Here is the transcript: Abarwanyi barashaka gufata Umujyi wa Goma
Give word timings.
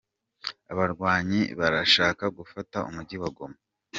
Abarwanyi 0.71 1.41
barashaka 1.59 2.23
gufata 2.37 2.77
Umujyi 2.89 3.17
wa 3.21 3.29
Goma 3.35 3.57